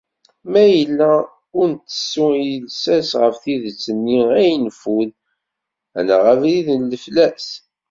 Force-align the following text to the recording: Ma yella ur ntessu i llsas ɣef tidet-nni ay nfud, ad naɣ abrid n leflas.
Ma 0.51 0.63
yella 0.75 1.11
ur 1.57 1.65
ntessu 1.73 2.25
i 2.53 2.55
llsas 2.63 3.09
ɣef 3.21 3.35
tidet-nni 3.43 4.21
ay 4.41 4.51
nfud, 4.65 5.11
ad 5.97 6.03
naɣ 6.07 6.23
abrid 6.33 6.67
n 6.79 6.81
leflas. 6.91 7.47